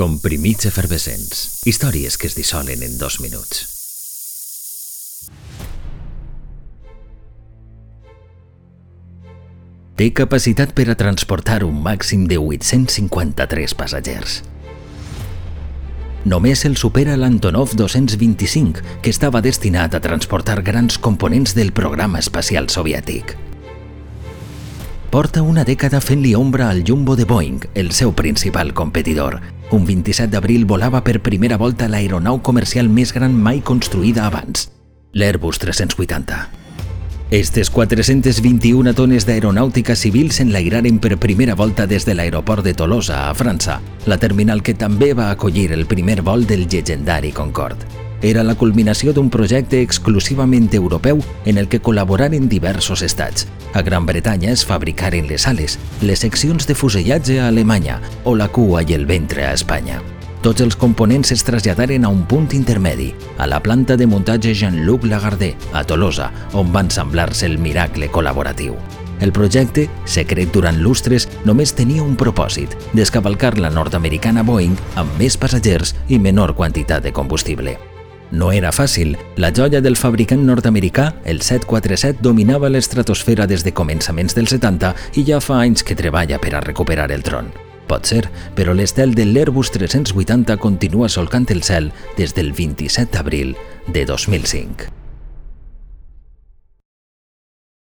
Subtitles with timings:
[0.00, 1.60] Comprimits efervescents.
[1.68, 3.66] Històries que es dissolen en dos minuts.
[10.00, 14.38] Té capacitat per a transportar un màxim de 853 passatgers.
[16.24, 22.72] Només el supera l'Antonov 225, que estava destinat a transportar grans components del programa espacial
[22.72, 23.36] soviètic.
[25.12, 29.42] Porta una dècada fent-li ombra al Jumbo de Boeing, el seu principal competidor.
[29.70, 34.66] Un 27 d'abril volava per primera volta l'aeronau comercial més gran mai construïda abans,
[35.14, 36.40] l'Airbus 380.
[37.30, 43.34] Estes 421 tones d'aeronàutica civil s'enlairaren per primera volta des de l'aeroport de Tolosa, a
[43.38, 43.78] França,
[44.10, 48.09] la terminal que també va acollir el primer vol del llegendari Concorde.
[48.22, 53.46] Era la culminació d'un projecte exclusivament europeu en el que col·laboraren diversos estats.
[53.72, 58.48] A Gran Bretanya es fabricaren les ales, les seccions de fusellatge a Alemanya o la
[58.48, 60.02] cua i el ventre a Espanya.
[60.44, 65.04] Tots els components es traslladaren a un punt intermedi, a la planta de muntatge Jean-Luc
[65.04, 68.76] Lagardé, a Tolosa, on va ensamblar-se el miracle col·laboratiu.
[69.20, 75.36] El projecte, secret durant lustres, només tenia un propòsit, descavalcar la nord-americana Boeing amb més
[75.36, 77.76] passatgers i menor quantitat de combustible.
[78.30, 79.16] No era fàcil.
[79.36, 85.26] La joia del fabricant nord-americà, el 747, dominava l'estratosfera des de començaments dels 70 i
[85.26, 87.50] ja fa anys que treballa per a recuperar el tron.
[87.90, 88.22] Pot ser,
[88.54, 93.56] però l'estel de l'Airbus 380 continua solcant el cel des del 27 d'abril
[93.90, 94.99] de 2005.